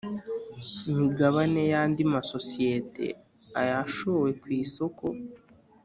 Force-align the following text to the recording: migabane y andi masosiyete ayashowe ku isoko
migabane 0.97 1.61
y 1.71 1.73
andi 1.81 2.01
masosiyete 2.13 3.05
ayashowe 3.61 4.29
ku 4.41 4.47
isoko 4.61 5.05